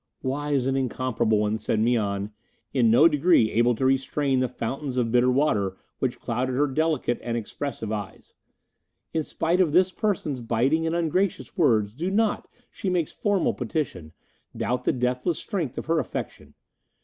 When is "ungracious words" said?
10.95-11.93